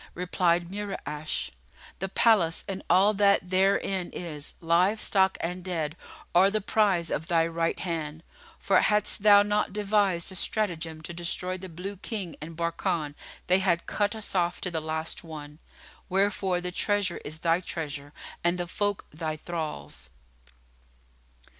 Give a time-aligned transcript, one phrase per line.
[0.15, 1.51] Replied Mura'ash,
[1.99, 5.95] "The palace and all that therein is, live stock and dead,
[6.33, 8.23] are the prize of thy right hand;
[8.57, 13.13] for, hadst thou not devised a stratagem to destroy the Blue King and Barkan,
[13.45, 15.59] they had cut us off to the last one:
[16.09, 18.11] wherefore the treasure is thy treasure
[18.43, 20.09] and the folk thy thralls."